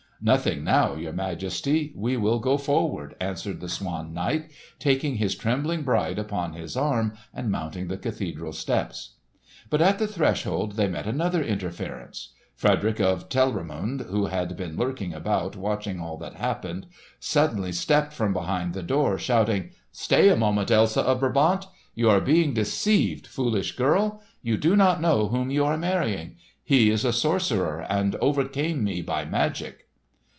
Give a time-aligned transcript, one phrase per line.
[0.23, 1.91] "Nothing now, your Majesty.
[1.95, 7.15] We will go forward," answered the Swan Knight, taking his trembling bride upon his arm
[7.33, 9.15] and mounting the cathedral steps.
[9.71, 12.33] But at the threshold they met another interference.
[12.53, 16.85] Frederick of Telramund, who had been lurking about watching all that happened,
[17.19, 21.65] suddenly stepped from behind the door shouting, "Stay a moment, Elsa of Brabant.
[21.95, 24.21] You are being deceived, foolish girl!
[24.43, 26.35] You do not know whom you are marrying.
[26.63, 29.87] He is a sorcerer, and overcame me by magic!"